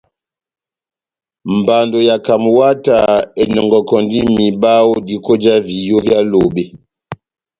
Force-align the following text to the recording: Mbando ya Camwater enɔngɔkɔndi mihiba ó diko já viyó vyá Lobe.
Mbando 1.57 1.97
ya 2.07 2.17
Camwater 2.25 3.05
enɔngɔkɔndi 3.41 4.19
mihiba 4.35 4.71
ó 4.91 4.93
diko 5.07 5.31
já 5.43 5.55
viyó 5.67 5.97
vyá 6.05 6.19
Lobe. 6.31 6.63